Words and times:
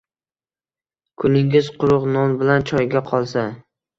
Kuningiz 1.23 1.69
quruq 1.83 2.09
non 2.15 2.35
bilan 2.39 2.65
choyga 2.71 3.03
qolsa 3.13 3.45